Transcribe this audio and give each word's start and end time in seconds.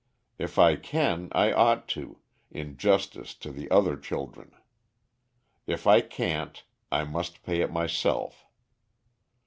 If 0.39 0.57
I 0.57 0.77
can, 0.77 1.29
I 1.31 1.51
ought 1.53 1.87
to, 1.89 2.17
in 2.49 2.75
justice 2.75 3.35
to 3.35 3.51
the 3.51 3.69
other 3.69 3.95
children. 3.95 4.51
If 5.67 5.85
I 5.85 6.01
can't, 6.01 6.63
I 6.91 7.03
must 7.03 7.43
pay 7.43 7.61
it 7.61 7.71
myself. 7.71 8.47